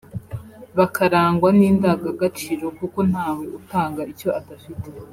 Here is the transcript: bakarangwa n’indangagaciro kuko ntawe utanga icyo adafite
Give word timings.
bakarangwa 0.77 1.49
n’indangagaciro 1.57 2.65
kuko 2.79 2.99
ntawe 3.11 3.43
utanga 3.59 4.01
icyo 4.11 4.29
adafite 4.39 4.87